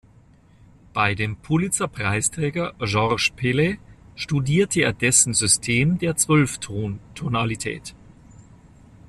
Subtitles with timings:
[0.93, 3.77] Bei dem Pulitzerpreisträger George Perle
[4.15, 7.93] studierte er dessen System der Zwölfton-Tonalität.